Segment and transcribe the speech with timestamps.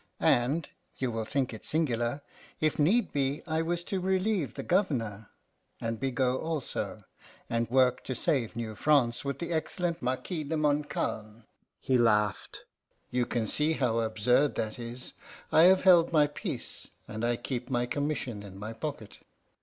[0.19, 2.23] And you will think it singular
[2.59, 5.29] if need be, I was to relieve the Governor
[5.79, 7.01] and Bigot also,
[7.51, 11.43] and work to save New France with the excellent Marquis de Montcalm."
[11.79, 12.65] He laughed.
[13.11, 15.13] "You can see how absurd that is.
[15.51, 19.19] I have held my peace, and I keep my commission in my pocket."